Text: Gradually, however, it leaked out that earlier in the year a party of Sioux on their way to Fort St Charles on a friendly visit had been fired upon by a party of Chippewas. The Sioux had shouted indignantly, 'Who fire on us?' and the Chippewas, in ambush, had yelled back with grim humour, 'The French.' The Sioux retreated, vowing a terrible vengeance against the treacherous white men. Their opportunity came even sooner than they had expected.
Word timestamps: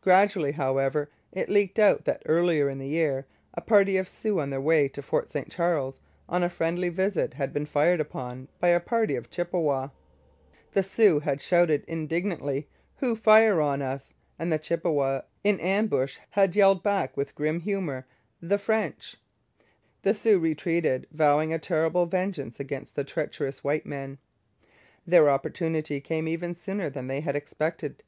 Gradually, 0.00 0.52
however, 0.52 1.10
it 1.30 1.50
leaked 1.50 1.78
out 1.78 2.06
that 2.06 2.22
earlier 2.24 2.70
in 2.70 2.78
the 2.78 2.88
year 2.88 3.26
a 3.52 3.60
party 3.60 3.98
of 3.98 4.08
Sioux 4.08 4.40
on 4.40 4.48
their 4.48 4.58
way 4.58 4.88
to 4.88 5.02
Fort 5.02 5.28
St 5.28 5.50
Charles 5.50 5.98
on 6.26 6.42
a 6.42 6.48
friendly 6.48 6.88
visit 6.88 7.34
had 7.34 7.52
been 7.52 7.66
fired 7.66 8.00
upon 8.00 8.48
by 8.60 8.68
a 8.68 8.80
party 8.80 9.14
of 9.14 9.28
Chippewas. 9.28 9.90
The 10.72 10.82
Sioux 10.82 11.18
had 11.20 11.42
shouted 11.42 11.84
indignantly, 11.86 12.66
'Who 13.00 13.14
fire 13.14 13.60
on 13.60 13.82
us?' 13.82 14.14
and 14.38 14.50
the 14.50 14.56
Chippewas, 14.58 15.24
in 15.44 15.60
ambush, 15.60 16.16
had 16.30 16.56
yelled 16.56 16.82
back 16.82 17.14
with 17.14 17.34
grim 17.34 17.60
humour, 17.60 18.06
'The 18.40 18.56
French.' 18.56 19.16
The 20.00 20.14
Sioux 20.14 20.38
retreated, 20.38 21.06
vowing 21.12 21.52
a 21.52 21.58
terrible 21.58 22.06
vengeance 22.06 22.58
against 22.58 22.96
the 22.96 23.04
treacherous 23.04 23.62
white 23.62 23.84
men. 23.84 24.16
Their 25.06 25.28
opportunity 25.28 26.00
came 26.00 26.26
even 26.26 26.54
sooner 26.54 26.88
than 26.88 27.06
they 27.06 27.20
had 27.20 27.36
expected. 27.36 28.02